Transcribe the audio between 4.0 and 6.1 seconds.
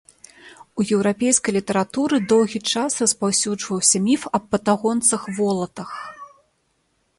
міф аб патагонцах-волатах.